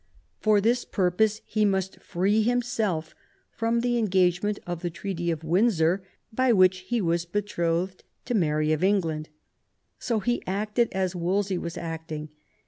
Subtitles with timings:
[0.39, 3.13] For this purpose he must free himself
[3.51, 6.01] from the engagement of the treaty of Windsor,
[6.33, 9.29] by which he was betrothed to Mary of England.
[9.99, 12.29] So he acted as Wolsey was acting.